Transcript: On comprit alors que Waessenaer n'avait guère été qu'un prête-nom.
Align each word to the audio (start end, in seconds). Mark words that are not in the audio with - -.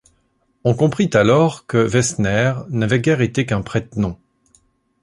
On 0.63 0.73
comprit 0.73 1.11
alors 1.13 1.67
que 1.67 1.77
Waessenaer 1.87 2.55
n'avait 2.69 3.01
guère 3.01 3.21
été 3.21 3.45
qu'un 3.45 3.61
prête-nom. 3.61 4.17